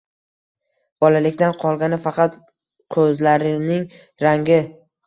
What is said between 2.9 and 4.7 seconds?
qo'zlarining rangi.